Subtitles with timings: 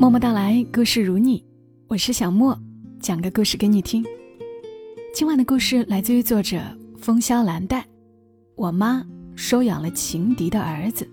[0.00, 1.44] 默默到来，故事如你，
[1.88, 2.56] 我是小莫，
[3.00, 4.04] 讲个故事给你听。
[5.12, 6.62] 今晚的故事来自于作者
[6.96, 7.84] 风萧兰黛。
[8.54, 11.10] 我妈收养了情敌的儿子。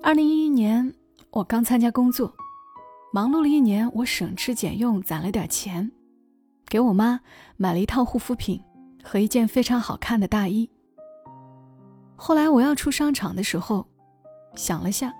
[0.00, 0.94] 二零一一年，
[1.30, 2.32] 我刚参加工作，
[3.12, 5.90] 忙碌了一年，我省吃俭用攒了点钱，
[6.68, 7.18] 给我妈
[7.56, 8.62] 买了一套护肤品
[9.02, 10.70] 和一件非常好看的大衣。
[12.16, 13.86] 后来我要出商场的时候，
[14.54, 15.14] 想了下，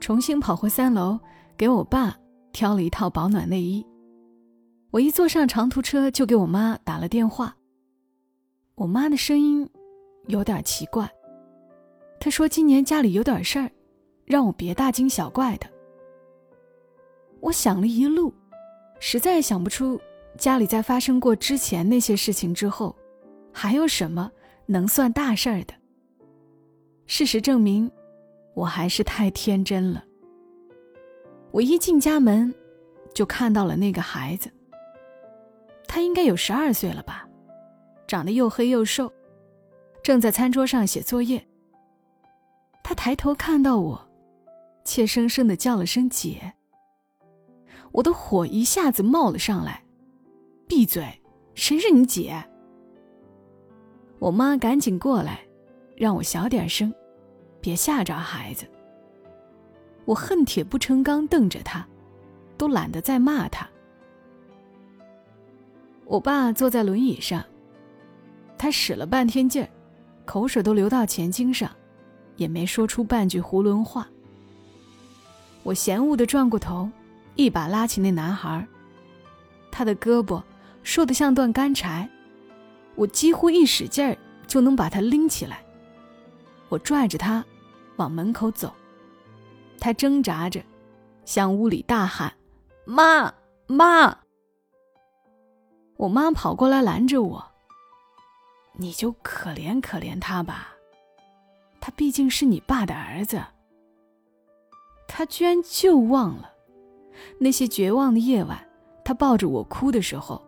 [0.00, 1.18] 重新跑回三楼
[1.56, 2.16] 给我爸
[2.52, 3.84] 挑了一套保暖内衣。
[4.90, 7.56] 我一坐上长途车，就给我妈打了电话。
[8.74, 9.68] 我妈的声音
[10.26, 11.08] 有点奇怪，
[12.18, 13.70] 她说今年家里有点事儿，
[14.24, 15.66] 让我别大惊小怪的。
[17.40, 18.34] 我想了一路，
[18.98, 20.00] 实在想不出
[20.36, 22.94] 家里在发生过之前那些事情之后，
[23.52, 24.30] 还有什么
[24.66, 25.74] 能算大事儿的。
[27.06, 27.90] 事实证明，
[28.54, 30.04] 我还是太天真了。
[31.50, 32.52] 我一进家门，
[33.14, 34.50] 就看到了那个孩子。
[35.86, 37.28] 他应该有十二岁了吧，
[38.06, 39.12] 长得又黑又瘦，
[40.02, 41.46] 正在餐桌上写作业。
[42.82, 44.08] 他抬头看到我，
[44.84, 46.52] 怯生生的叫了声“姐”。
[47.92, 49.84] 我的火一下子冒了上来，
[50.66, 51.20] 闭嘴！
[51.54, 52.44] 谁是你姐？
[54.18, 55.46] 我妈赶紧过来。
[55.96, 56.92] 让我小点声，
[57.60, 58.66] 别吓着孩子。
[60.04, 61.86] 我恨铁不成钢瞪着他，
[62.58, 63.68] 都懒得再骂他。
[66.04, 67.42] 我爸坐在轮椅上，
[68.58, 69.68] 他使了半天劲儿，
[70.26, 71.70] 口水都流到前襟上，
[72.36, 74.06] 也没说出半句囫囵话。
[75.62, 76.90] 我嫌恶的转过头，
[77.36, 78.66] 一把拉起那男孩，
[79.70, 80.42] 他的胳膊
[80.82, 82.06] 瘦得像段干柴，
[82.96, 84.14] 我几乎一使劲儿
[84.46, 85.63] 就能把他拎起来。
[86.74, 87.44] 我拽着他
[87.96, 88.74] 往门口走，
[89.78, 90.60] 他挣扎着
[91.24, 92.34] 向屋里大喊
[92.84, 93.32] ：“妈
[93.68, 94.18] 妈！”
[95.96, 97.44] 我妈跑过来拦着我
[98.74, 100.74] ：“你就可怜可怜他吧，
[101.80, 103.40] 他毕竟是你爸的儿子。”
[105.06, 106.50] 他居然就忘了
[107.38, 108.58] 那些绝望的夜晚，
[109.04, 110.44] 他抱着我哭的时候，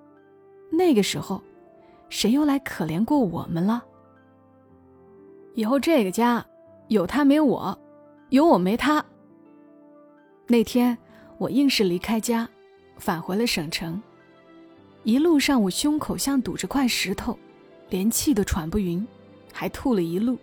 [0.72, 1.40] 那个时候，
[2.08, 3.84] 谁又来可怜过我们了？
[5.56, 6.44] 以后这个家，
[6.88, 7.76] 有他没我，
[8.28, 9.02] 有我没他。
[10.46, 10.96] 那天
[11.38, 12.46] 我硬是离开家，
[12.98, 14.00] 返回了省城。
[15.02, 17.38] 一路上我胸口像堵着块石头，
[17.88, 19.04] 连气都喘不匀，
[19.50, 20.36] 还吐了一路。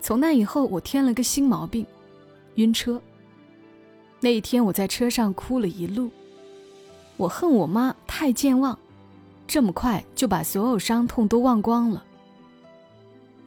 [0.00, 1.86] 从那以后，我添了个新毛病，
[2.54, 2.98] 晕车。
[4.18, 6.10] 那一天我在车上哭了一路。
[7.18, 8.78] 我恨我妈太健忘，
[9.46, 12.02] 这么快就把所有伤痛都忘光了。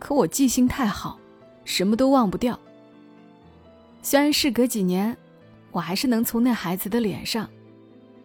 [0.01, 1.19] 可我记性太好，
[1.63, 2.59] 什么都忘不掉。
[4.01, 5.15] 虽然事隔几年，
[5.69, 7.47] 我还是能从那孩子的脸上，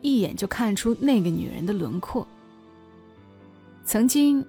[0.00, 2.26] 一眼就看出那个女人的轮廓。
[3.84, 4.42] 曾经，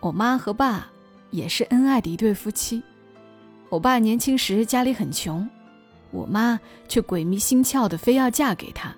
[0.00, 0.90] 我妈和爸
[1.30, 2.82] 也是恩爱的一对夫妻。
[3.68, 5.48] 我爸年轻时家里很穷，
[6.10, 8.92] 我妈却鬼迷心窍的非要嫁给他。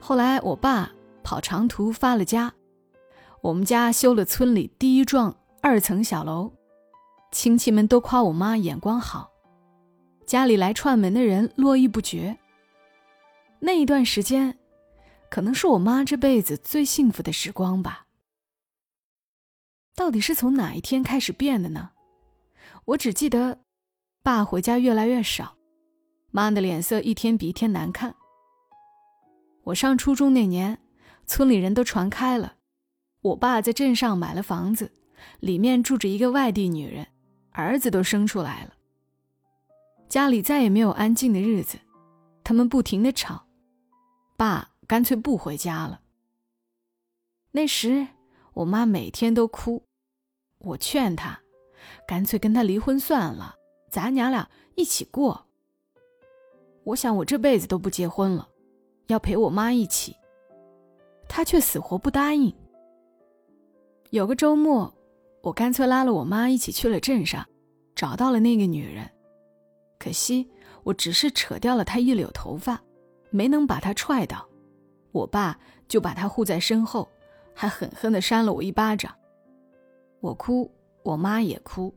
[0.00, 0.90] 后来我爸
[1.22, 2.54] 跑长途发了家，
[3.42, 5.36] 我们家修了村里第一幢。
[5.60, 6.52] 二层小楼，
[7.32, 9.30] 亲戚们都夸我妈眼光好，
[10.24, 12.38] 家里来串门的人络绎不绝。
[13.58, 14.56] 那一段时间，
[15.28, 18.06] 可能是我妈这辈子最幸福的时光吧。
[19.96, 21.90] 到底是从哪一天开始变的呢？
[22.84, 23.58] 我只记得，
[24.22, 25.56] 爸回家越来越少，
[26.30, 28.14] 妈的脸色一天比一天难看。
[29.64, 30.78] 我上初中那年，
[31.26, 32.54] 村里人都传开了，
[33.22, 34.92] 我爸在镇上买了房子。
[35.40, 37.06] 里面住着一个外地女人，
[37.52, 38.74] 儿子都生出来了。
[40.08, 41.78] 家里再也没有安静的日子，
[42.42, 43.44] 他们不停的吵，
[44.36, 46.00] 爸干脆不回家了。
[47.50, 48.06] 那时
[48.54, 49.82] 我妈每天都哭，
[50.58, 51.40] 我劝她，
[52.06, 53.56] 干脆跟他离婚算了，
[53.90, 55.46] 咱娘俩一起过。
[56.84, 58.48] 我想我这辈子都不结婚了，
[59.08, 60.16] 要陪我妈一起。
[61.28, 62.54] 她却死活不答应。
[64.10, 64.94] 有个周末。
[65.42, 67.46] 我干脆拉了我妈一起去了镇上，
[67.94, 69.08] 找到了那个女人。
[69.98, 70.48] 可惜
[70.84, 72.80] 我只是扯掉了她一绺头发，
[73.30, 74.46] 没能把她踹倒。
[75.12, 75.58] 我爸
[75.88, 77.08] 就把她护在身后，
[77.54, 79.14] 还狠狠地扇了我一巴掌。
[80.20, 80.70] 我哭，
[81.02, 81.94] 我妈也哭。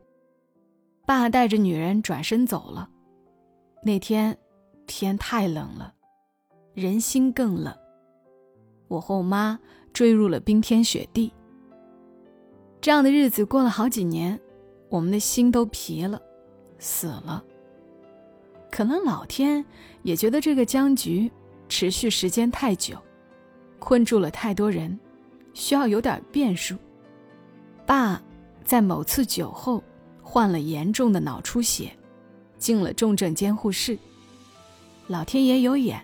[1.06, 2.90] 爸带着女人转身走了。
[3.84, 4.38] 那天
[4.86, 5.94] 天太冷了，
[6.74, 7.76] 人心更冷。
[8.88, 9.60] 我和我妈
[9.92, 11.34] 坠入了冰天雪地。
[12.82, 14.40] 这样的日子过了好几年，
[14.90, 16.20] 我们的心都疲了，
[16.80, 17.44] 死了。
[18.72, 19.64] 可能老天
[20.02, 21.32] 也觉得这个僵局
[21.70, 22.98] 持续时间太久，
[23.78, 25.00] 困住了太多人，
[25.54, 26.76] 需要有点变数。
[27.86, 28.20] 爸
[28.66, 29.84] 在某次酒后
[30.24, 31.96] 患了严重的脑出血，
[32.58, 33.96] 进了重症监护室。
[35.06, 36.04] 老天爷有眼，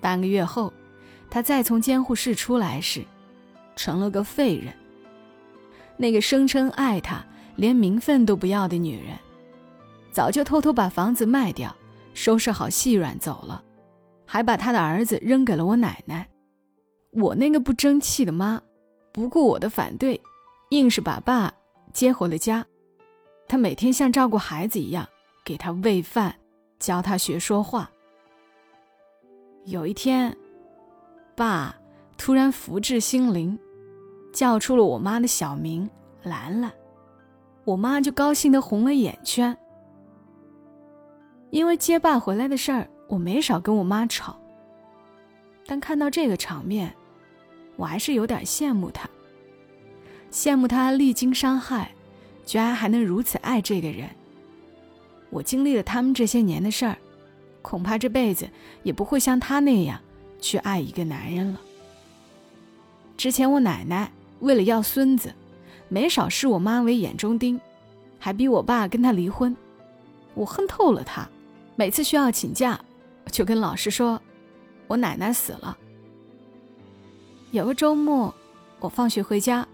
[0.00, 0.72] 半个月后，
[1.28, 3.04] 他再从监护室出来时，
[3.74, 4.72] 成了个废人。
[5.96, 7.24] 那个声称爱他、
[7.56, 9.16] 连名分都不要的女人，
[10.10, 11.74] 早就偷偷把房子卖掉。
[12.14, 13.62] 收拾好细软走了，
[14.24, 16.26] 还把他的儿子扔给了我奶奶。
[17.10, 18.58] 我那个不争气的妈，
[19.12, 20.18] 不顾我的反对，
[20.70, 21.52] 硬是把爸
[21.92, 22.64] 接回了家。
[23.46, 25.06] 他每天像照顾孩子一样
[25.44, 26.34] 给他喂饭，
[26.78, 27.90] 教他学说话。
[29.66, 30.34] 有一天，
[31.34, 31.76] 爸
[32.16, 33.58] 突然福至心灵，
[34.36, 35.88] 叫出了我妈的小名
[36.22, 36.70] 兰兰，
[37.64, 39.56] 我妈就高兴的红了眼圈。
[41.48, 44.38] 因为接爸回来的事儿，我没少跟我妈吵。
[45.64, 46.94] 但看到这个场面，
[47.76, 49.08] 我还是有点羡慕他。
[50.30, 51.92] 羡慕他历经伤害，
[52.44, 54.06] 居然还能如此爱这个人。
[55.30, 56.98] 我经历了他们这些年的事儿，
[57.62, 58.46] 恐怕这辈子
[58.82, 59.98] 也不会像他那样
[60.38, 61.60] 去爱一个男人了。
[63.16, 65.34] 之前我奶奶为了要孙子，
[65.88, 67.60] 没少视我妈为眼中钉，
[68.18, 69.56] 还逼我爸跟他离婚。
[70.34, 71.28] 我恨透了他。
[71.78, 72.80] 每次需要请假，
[73.30, 74.20] 就跟老师说
[74.88, 75.76] ：“我奶奶死了。”
[77.52, 78.34] 有个周末，
[78.80, 79.66] 我放学回家，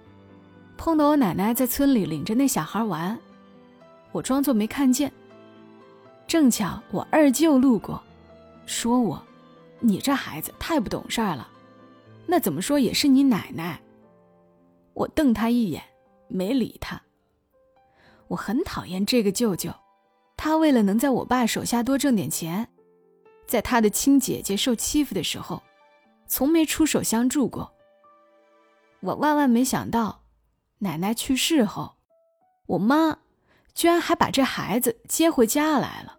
[0.77, 3.19] 碰到我奶奶在村里领着那小孩玩，
[4.11, 5.13] 我装作没看见。
[6.27, 8.03] 正巧我二舅路过，
[8.67, 9.23] 说我
[9.81, 11.49] ：“你这孩子太不懂事儿了，
[12.27, 13.81] 那怎么说也是你奶奶。”
[14.95, 15.83] 我瞪他一眼，
[16.29, 17.01] 没理他。
[18.29, 19.73] 我很讨厌这个舅舅。
[20.37, 22.69] 他为了能在我爸手下多挣点钱，
[23.47, 25.63] 在他的亲姐姐受欺负的时候，
[26.27, 27.73] 从没出手相助过。
[29.01, 30.23] 我万万没想到，
[30.79, 31.95] 奶奶去世后，
[32.67, 33.19] 我妈
[33.75, 36.19] 居然还把这孩子接回家来了。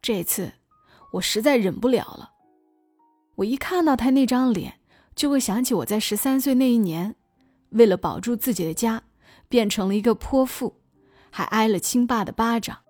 [0.00, 0.52] 这次
[1.12, 2.32] 我实在忍不了了，
[3.34, 4.80] 我一看到他那张脸，
[5.14, 7.14] 就会想起我在十三岁那一年，
[7.70, 9.02] 为了保住自己的家，
[9.48, 10.76] 变成了一个泼妇。
[11.34, 12.80] 还挨了亲爸的巴掌。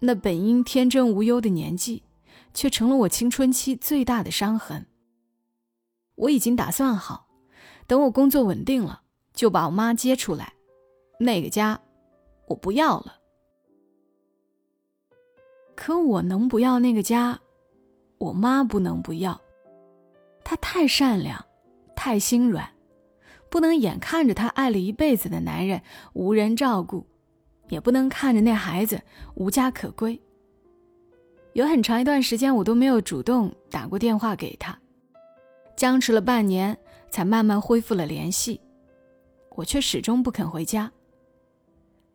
[0.00, 2.02] 那本应天真无忧的年纪，
[2.52, 4.88] 却成了我青春期最大的伤痕。
[6.16, 7.28] 我已经打算好，
[7.86, 9.02] 等我工作稳定了，
[9.32, 10.54] 就把我妈接出来。
[11.20, 11.80] 那个家，
[12.48, 13.20] 我不要了。
[15.76, 17.38] 可我能不要那个家，
[18.18, 19.40] 我妈不能不要。
[20.50, 21.46] 她太善良，
[21.94, 22.68] 太心软，
[23.48, 25.80] 不能眼看着她爱了一辈子的男人
[26.12, 27.06] 无人照顾。
[27.68, 29.00] 也不能看着那孩子
[29.36, 30.20] 无家可归。
[31.52, 34.76] 有很长一段时间，我都没有主动打过电话给他，
[35.76, 36.76] 僵持了半年，
[37.12, 38.60] 才慢慢恢复了联系。
[39.50, 40.90] 我却始终不肯回家。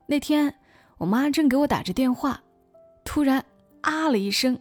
[0.08, 0.54] 那天，
[0.98, 2.44] 我妈正给我打着电话，
[3.06, 3.42] 突然
[3.80, 4.60] 啊了一声，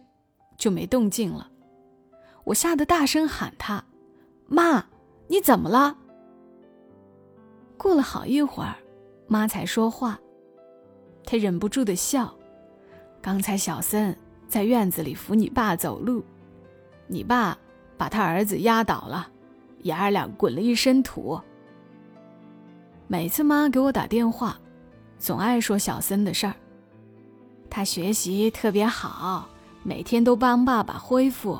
[0.57, 1.51] 就没动静了。
[2.45, 3.83] 我吓得大声喊他
[4.47, 4.85] ：“妈，
[5.27, 5.97] 你怎么了？”
[7.77, 8.75] 过了好一会儿，
[9.27, 10.19] 妈才说话。
[11.25, 12.33] 她忍不住的笑。
[13.21, 14.15] 刚才小森
[14.47, 16.23] 在院子里扶你爸走路，
[17.07, 17.57] 你爸
[17.97, 19.27] 把他儿子压倒了，
[19.81, 21.41] 爷儿俩滚了一身土。
[23.07, 24.59] 每次妈给我打电话，
[25.17, 26.53] 总爱说小森的事儿。
[27.69, 29.49] 他学习特别好，
[29.81, 31.59] 每天都帮爸爸恢复。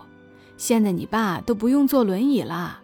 [0.58, 2.82] 现在你爸都不用坐轮椅了。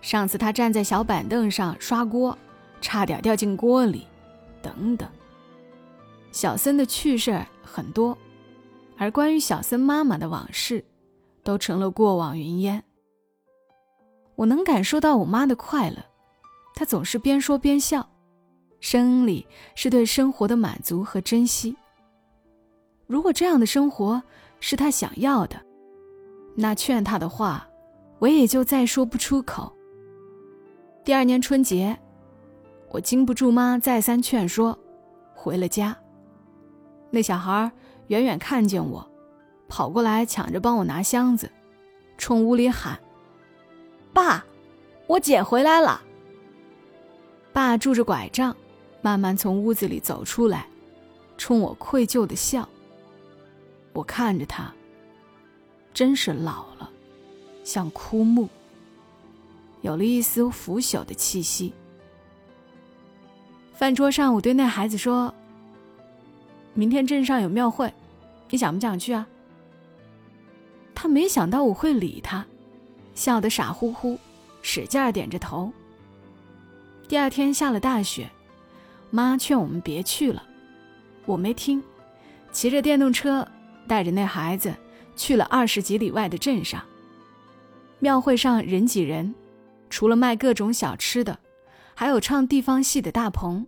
[0.00, 2.36] 上次他站在小板凳上刷锅，
[2.80, 4.06] 差点掉进锅里，
[4.60, 5.08] 等等。
[6.32, 8.16] 小森的趣事儿很多，
[8.96, 10.84] 而关于小森妈妈的往事，
[11.44, 12.82] 都成了过往云烟。
[14.34, 15.98] 我能感受到我妈的快乐，
[16.74, 18.08] 她总是边说边笑，
[18.80, 21.76] 声音里是对生活的满足和珍惜。
[23.06, 24.20] 如果这样的生活
[24.58, 25.62] 是她想要的，
[26.54, 27.66] 那劝他的话，
[28.18, 29.72] 我也就再说不出口。
[31.04, 31.98] 第二年春节，
[32.90, 34.78] 我经不住妈再三劝说，
[35.34, 35.96] 回了家。
[37.10, 37.70] 那小孩
[38.08, 39.10] 远远看见我，
[39.68, 41.50] 跑过来抢着帮我拿箱子，
[42.16, 42.98] 冲屋里喊
[44.12, 44.44] ：“爸，
[45.06, 46.02] 我姐回来了。”
[47.52, 48.56] 爸拄着拐杖，
[49.02, 50.66] 慢慢从屋子里走出来，
[51.36, 52.66] 冲我愧疚的笑。
[53.92, 54.72] 我看着他，
[55.94, 56.90] 真是老了，
[57.64, 58.48] 像枯木，
[59.82, 61.72] 有了一丝腐朽的气息。
[63.74, 65.34] 饭桌上，我对那孩子说
[66.74, 67.92] ：“明天镇上有庙会，
[68.48, 69.26] 你想不想去啊？”
[70.94, 72.46] 他没想到我会理他，
[73.14, 74.16] 笑得傻乎乎，
[74.62, 75.72] 使劲点着头。
[77.08, 78.30] 第二天下了大雪，
[79.10, 80.42] 妈劝我们别去了，
[81.26, 81.82] 我没听，
[82.52, 83.46] 骑着电动车
[83.88, 84.72] 带着那孩子
[85.22, 86.84] 去了二十几里外的镇上。
[88.00, 89.32] 庙会上人挤人，
[89.88, 91.38] 除了卖各种小吃的，
[91.94, 93.64] 还有唱地方戏的大棚。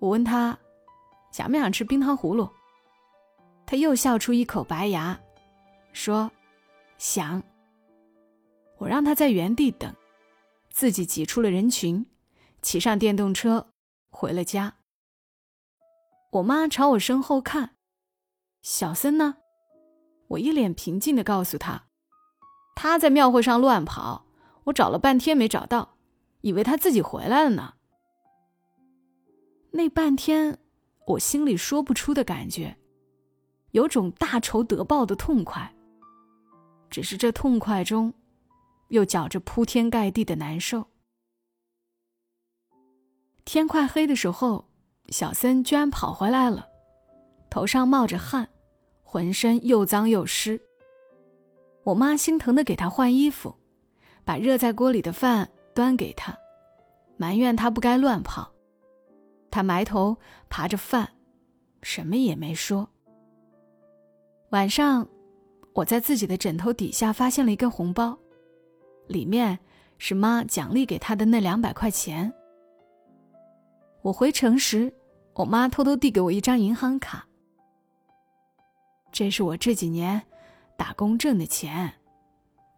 [0.00, 0.58] 我问他
[1.30, 2.50] 想不想吃冰糖葫芦，
[3.64, 5.20] 他又笑出一口白牙，
[5.92, 6.28] 说
[6.98, 7.40] 想。
[8.78, 9.94] 我让他在原地等，
[10.68, 12.04] 自己挤出了人群。
[12.60, 13.68] 骑上电动车，
[14.10, 14.74] 回了家。
[16.32, 17.76] 我妈朝我身后看，
[18.62, 19.36] 小森呢？
[20.28, 21.84] 我一脸平静的告诉他，
[22.74, 24.26] 他在庙会上乱跑，
[24.64, 25.96] 我找了半天没找到，
[26.40, 27.74] 以为他自己回来了呢。
[29.72, 30.58] 那半天，
[31.06, 32.76] 我心里说不出的感觉，
[33.72, 35.74] 有种大仇得报的痛快。
[36.88, 38.14] 只是这痛快中，
[38.88, 40.86] 又搅着铺天盖地的难受。
[43.44, 44.68] 天快黑的时候，
[45.10, 46.68] 小森居然跑回来了，
[47.50, 48.48] 头上冒着汗，
[49.16, 50.60] 浑身又脏又湿。
[51.84, 53.56] 我妈心疼的给他换衣服，
[54.26, 56.36] 把热在锅里的饭端给他，
[57.16, 58.52] 埋怨他不该乱跑。
[59.50, 60.14] 他埋头
[60.50, 61.08] 扒着饭，
[61.80, 62.86] 什么也没说。
[64.50, 65.08] 晚上，
[65.72, 68.18] 我在自己的枕头底下发现了一个红包，
[69.06, 69.58] 里面
[69.96, 72.30] 是妈奖励给他的那两百块钱。
[74.02, 74.92] 我回城时，
[75.32, 77.25] 我妈偷偷递给我一张银行卡。
[79.16, 80.20] 这是我这几年
[80.76, 81.90] 打工挣的钱，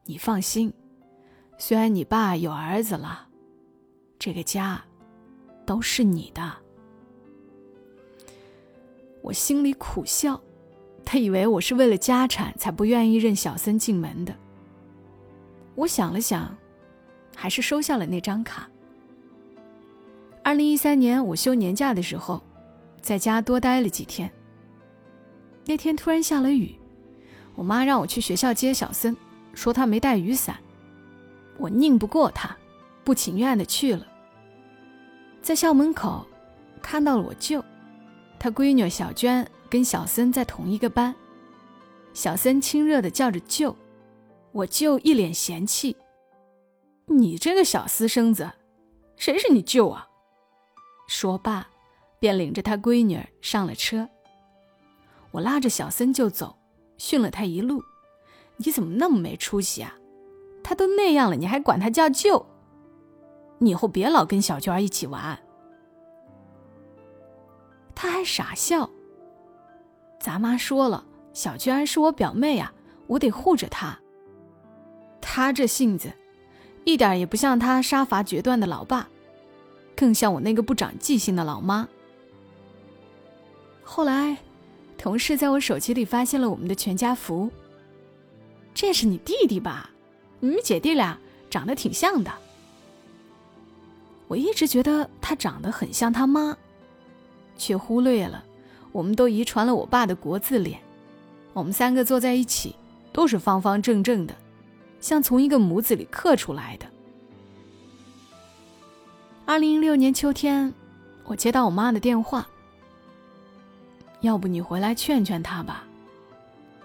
[0.04, 0.72] 你放心。
[1.58, 3.26] 虽然你爸有儿子了，
[4.20, 4.80] 这个家
[5.66, 6.52] 都是你的。
[9.20, 10.40] 我心里苦笑，
[11.04, 14.32] 他以为我是为了家产才不愿意认小森进门的。
[15.74, 16.56] 我想了想，
[17.34, 18.70] 还是收下了那张卡。
[20.44, 22.40] 二零一三年，我休年假的时候，
[23.00, 24.32] 在家多待了几天。
[25.68, 26.74] 那天突然下了雨，
[27.54, 29.14] 我妈让我去学校接小森，
[29.52, 30.56] 说他没带雨伞。
[31.58, 32.56] 我拧不过他，
[33.04, 34.06] 不情愿的去了。
[35.42, 36.26] 在校门口，
[36.80, 37.62] 看到了我舅，
[38.38, 41.14] 他闺女小娟跟小森在同一个班。
[42.14, 43.76] 小森亲热的叫着舅，
[44.52, 45.94] 我舅一脸嫌弃
[47.08, 48.50] ：“你这个小私生子，
[49.16, 50.08] 谁是你舅啊？”
[51.06, 51.68] 说罢，
[52.18, 54.08] 便领着他闺女上了车。
[55.30, 56.56] 我拉着小森就走，
[56.96, 57.82] 训了他一路
[58.58, 59.94] ：“你怎么那么没出息啊？
[60.62, 62.46] 他都那样了，你还管他叫舅？
[63.58, 65.38] 你以后别老跟小娟一起玩。”
[67.94, 68.88] 他还傻笑。
[70.20, 72.72] 咱妈说了，小娟是我表妹啊，
[73.06, 73.98] 我得护着她。
[75.20, 76.12] 他这性子，
[76.84, 79.08] 一点也不像他杀伐决断的老爸。
[79.96, 81.88] 更像我那个不长记性的老妈。
[83.82, 84.38] 后来，
[84.98, 87.48] 同事在我手机里发现了我们的全家福。
[88.74, 89.88] 这是你弟弟吧？
[90.40, 91.16] 你们姐弟俩
[91.48, 92.30] 长得挺像的。
[94.26, 96.56] 我一直觉得他长得很像他妈，
[97.56, 98.44] 却忽略了，
[98.92, 100.78] 我们都遗传了我爸的国字脸。
[101.54, 102.74] 我们三个坐在一起，
[103.12, 104.34] 都是方方正正的，
[105.00, 106.86] 像从一个模子里刻出来的。
[109.46, 110.74] 二零一六年秋天，
[111.24, 112.46] 我接到我妈的电话。
[114.20, 115.84] 要不你回来劝劝他吧，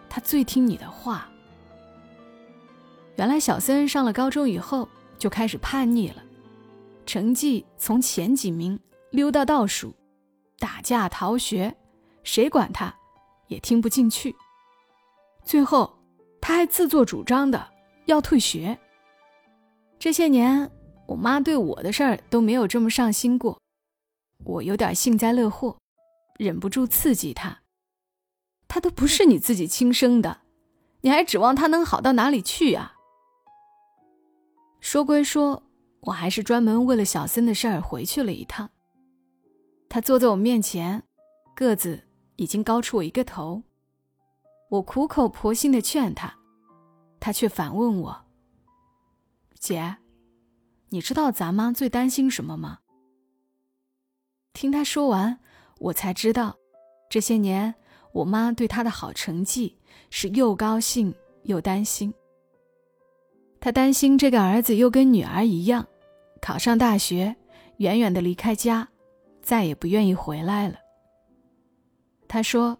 [0.09, 1.29] 他最听你的话。
[3.15, 4.87] 原来小森上了高中以后
[5.17, 6.23] 就开始叛逆了，
[7.05, 8.79] 成绩从前几名
[9.11, 9.93] 溜到倒数，
[10.59, 11.75] 打架逃学，
[12.23, 12.93] 谁管他，
[13.47, 14.35] 也听不进去。
[15.43, 15.97] 最后
[16.41, 17.69] 他还自作主张的
[18.05, 18.77] 要退学。
[19.99, 20.69] 这些年。
[21.05, 23.59] 我妈对我的事儿都没有这么上心过，
[24.45, 25.77] 我有点幸灾乐祸，
[26.37, 27.61] 忍不住刺激她。
[28.67, 30.41] 她都不是你自己亲生的，
[31.01, 32.95] 你还指望她能好到哪里去啊？
[34.79, 35.63] 说归说，
[36.01, 38.69] 我还是专门为了小森的事儿回去了一趟。
[39.87, 41.03] 他坐在我面前，
[41.55, 43.63] 个子已经高出我一个头。
[44.69, 46.35] 我苦口婆心的劝他，
[47.19, 48.25] 他却反问我
[49.59, 49.97] ：“姐。”
[50.89, 52.79] 你知道咱妈最担心什么吗？
[54.51, 55.39] 听他说完，
[55.83, 56.55] 我才知道，
[57.09, 57.75] 这些年
[58.13, 59.77] 我妈对他的好成绩
[60.09, 61.13] 是又高兴
[61.43, 62.13] 又担心。
[63.59, 65.85] 她担心这个儿子又跟女儿一样，
[66.41, 67.35] 考上大学，
[67.77, 68.87] 远远的离开家，
[69.41, 70.75] 再也不愿意回来了。
[72.29, 72.77] 他说：“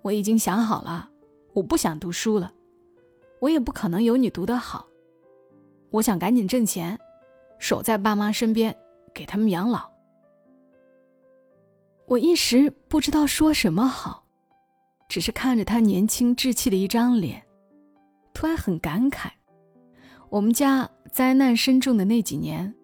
[0.00, 1.10] 我已经想好了，
[1.52, 2.50] 我不想读书了，
[3.38, 4.86] 我也不可能有你读得好。
[5.90, 6.98] 我想赶紧挣钱，
[7.58, 8.74] 守在爸妈身边，
[9.12, 9.86] 给他们养老。”
[12.08, 14.24] 我一时不知道说什么好，
[15.10, 17.42] 只是看着他年轻稚气的一张脸，
[18.32, 19.28] 突然很感慨。
[20.30, 22.74] 我们家灾难深重的那几年，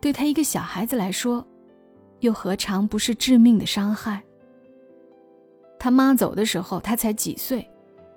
[0.00, 1.44] 对他一个小孩子来说，
[2.20, 4.22] 又何尝不是致命的伤害？
[5.76, 7.68] 他妈走的时候，他才几岁，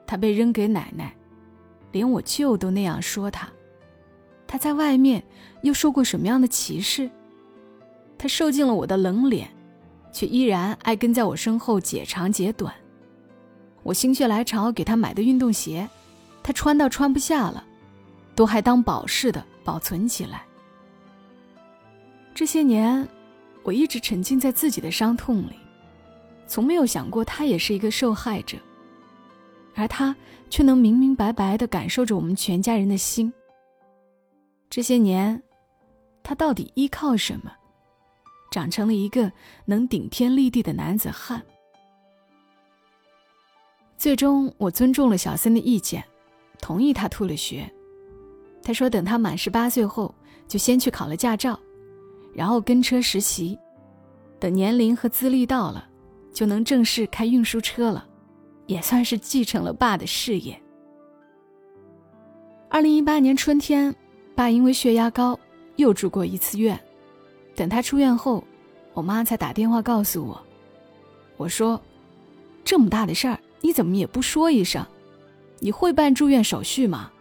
[0.06, 1.12] 他被扔给奶奶，
[1.92, 3.50] 连我舅都那样说他。
[4.46, 5.24] 他在外面
[5.64, 7.10] 又受过什么样的歧视？
[8.20, 9.50] 他受尽了我的冷脸。
[10.18, 12.74] 却依然爱跟在我身后解长解短。
[13.84, 15.88] 我心血来潮给他买的运动鞋，
[16.42, 17.64] 他穿到穿不下了，
[18.34, 20.44] 都还当宝似的保存起来。
[22.34, 23.08] 这些年，
[23.62, 25.54] 我一直沉浸在自己的伤痛里，
[26.48, 28.58] 从没有想过他也是一个受害者，
[29.76, 30.16] 而他
[30.50, 33.32] 却能明明白白地感受着我们全家人的心。
[34.68, 35.40] 这些年，
[36.24, 37.52] 他到底依靠什么？
[38.52, 39.32] 长成了一个
[39.66, 41.42] 能顶天立地的男子汉。
[43.98, 46.04] 最终，我尊重了小森的意见，
[46.62, 47.68] 同意他退了学。
[48.62, 50.14] 他说：“等他满十八岁后，
[50.48, 51.60] 就先去考了驾照，
[52.34, 53.58] 然后跟车实习。
[54.40, 55.90] 等年龄和资历到了，
[56.32, 58.08] 就能正式开运输车了，
[58.68, 60.62] 也算是继承了爸的事业。”
[62.70, 63.96] 二零一八年春天，
[64.36, 65.40] 爸因为血压高，
[65.78, 66.80] 又住过一次院。
[67.58, 68.44] 等他出院后，
[68.94, 70.40] 我妈才打电话告诉我。
[71.38, 71.82] 我说
[72.64, 74.86] ：“这么大的事儿，你怎么也不说一声？
[75.58, 77.12] 你会办住院手续吗？”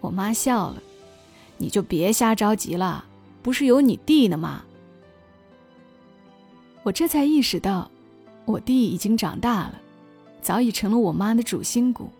[0.00, 0.80] 我妈笑了
[1.58, 3.04] ：“你就别瞎着急了，
[3.42, 4.64] 不是有你弟呢吗？”
[6.84, 7.90] 我这才意识到，
[8.44, 9.74] 我弟已经长大了，
[10.40, 12.12] 早已成了我妈的主心骨。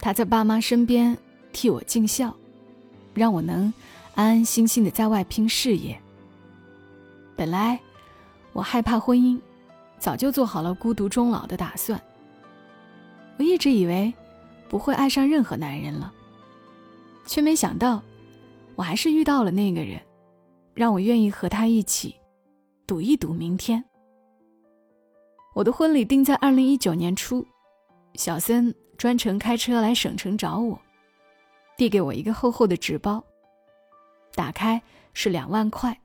[0.00, 1.16] 他在爸妈身边
[1.52, 2.34] 替我尽孝，
[3.14, 3.72] 让我能。
[4.20, 5.98] 安安心心的在外拼事业。
[7.34, 7.80] 本来
[8.52, 9.40] 我害怕婚姻，
[9.98, 11.98] 早就做好了孤独终老的打算。
[13.38, 14.12] 我一直以为
[14.68, 16.12] 不会爱上任何男人了，
[17.24, 18.02] 却没想到
[18.74, 19.98] 我还是遇到了那个人，
[20.74, 22.14] 让我愿意和他一起
[22.86, 23.82] 赌一赌明天。
[25.54, 27.46] 我的婚礼定在二零一九年初，
[28.16, 30.78] 小森专程开车来省城找我，
[31.78, 33.24] 递给我一个厚厚的纸包。
[34.34, 36.00] 打开是两万块，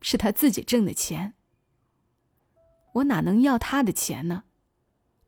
[0.00, 1.34] 是他自己挣的钱。
[2.94, 4.44] 我哪能要他的钱呢？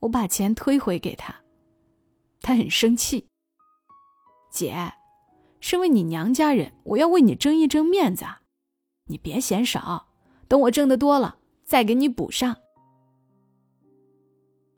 [0.00, 1.42] 我把钱推回给他，
[2.40, 3.28] 他很生气。
[4.50, 4.94] 姐，
[5.60, 8.24] 身为你娘家人，我要为你争一争面子，
[9.06, 10.08] 你别嫌少，
[10.48, 12.56] 等我挣得多了再给你补上。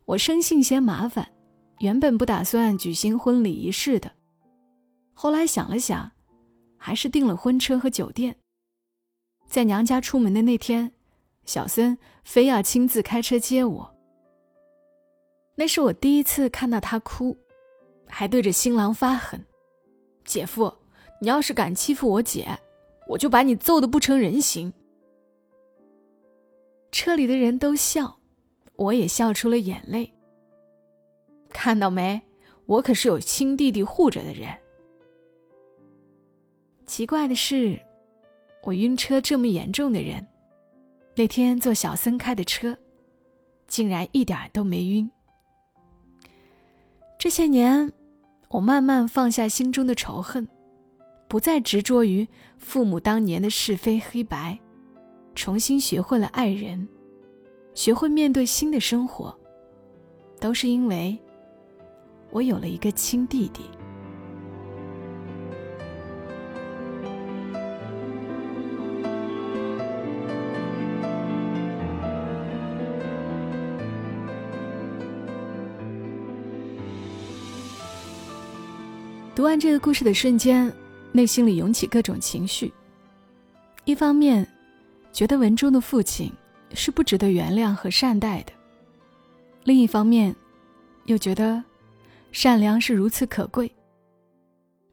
[0.05, 1.33] 我生性嫌麻烦，
[1.79, 4.13] 原本不打算举行婚礼仪式的，
[5.15, 6.13] 后来想了想。
[6.85, 8.35] 还是订了婚车和酒店。
[9.47, 10.93] 在娘家出门的那天，
[11.45, 13.95] 小森非要亲自开车接我。
[15.55, 17.37] 那是我第一次看到他哭，
[18.09, 19.47] 还对着新郎发狠
[20.27, 20.75] ：“姐夫，
[21.21, 22.59] 你要是敢欺负我姐，
[23.07, 24.73] 我就把你揍得不成人形。”
[26.91, 28.19] 车里的人都笑，
[28.75, 30.13] 我也笑出了眼泪。
[31.51, 32.21] 看到没，
[32.67, 34.59] 我可是有亲弟弟护着的人。
[36.87, 37.81] 奇怪的是，
[38.63, 40.27] 我晕车这么严重的人，
[41.15, 42.77] 那天坐小森开的车，
[43.67, 45.11] 竟然一点都没晕。
[47.19, 47.91] 这些年，
[48.49, 50.47] 我慢慢放下心中的仇恨，
[51.29, 52.27] 不再执着于
[52.59, 54.59] 父母当年的是非黑白，
[55.35, 56.87] 重新学会了爱人，
[57.75, 59.35] 学会面对新的生活，
[60.41, 61.17] 都是因为
[62.31, 63.63] 我有了一个亲弟弟。
[79.43, 80.73] 读完这个故事的瞬间，
[81.11, 82.73] 内心里涌起各种情绪。
[83.85, 84.47] 一方面，
[85.13, 86.33] 觉得文中的父亲
[86.75, 88.53] 是不值得原谅和善待的；
[89.65, 90.33] 另一方面，
[91.07, 91.61] 又觉得
[92.31, 93.69] 善良是如此可贵。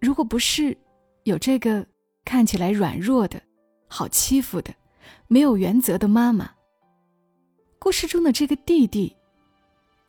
[0.02, 0.76] 如果不是
[1.26, 1.86] 有这个
[2.26, 3.40] 看起来软弱的、
[3.88, 4.74] 好欺负的、
[5.28, 6.50] 没有原则的妈妈，
[7.78, 9.16] 故事中的这个弟弟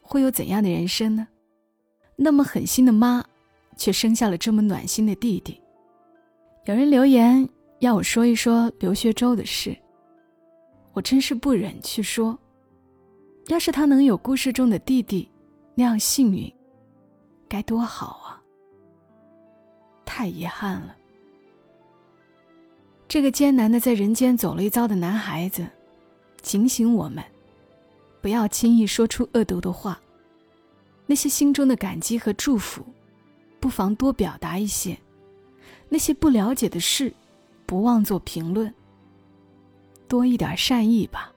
[0.00, 1.28] 会有怎样的人生呢？
[2.16, 3.22] 那么狠心的妈。
[3.80, 5.58] 却生下了这么暖心的弟弟。
[6.66, 9.74] 有人留言要我说一说刘学周的事，
[10.92, 12.38] 我真是不忍去说。
[13.46, 15.26] 要是他能有故事中的弟弟
[15.74, 16.52] 那样幸运，
[17.48, 18.42] 该多好啊！
[20.04, 20.94] 太遗憾了。
[23.08, 25.66] 这个艰难的在人间走了一遭的男孩子，
[26.42, 27.24] 警醒我们，
[28.20, 29.98] 不要轻易说出恶毒的话。
[31.06, 32.84] 那些心中的感激和祝福，
[33.60, 34.96] 不妨多表达一些；
[35.88, 37.12] 那些不了解的事，
[37.66, 38.72] 不忘做评论。
[40.08, 41.30] 多一点善意吧。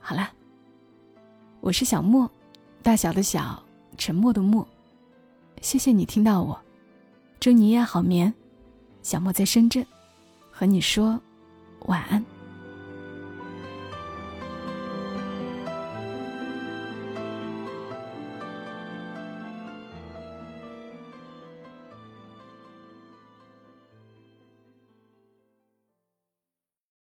[0.00, 0.30] 好了，
[1.60, 2.30] 我是小莫，
[2.82, 3.62] 大小的小，
[3.96, 4.66] 沉默的默。
[5.62, 6.60] 谢谢你听到我，
[7.40, 8.34] 祝你也好眠。
[9.02, 9.86] 小莫在深圳，
[10.50, 11.18] 和你说
[11.86, 12.33] 晚安。